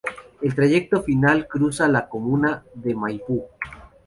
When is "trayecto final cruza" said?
0.55-1.87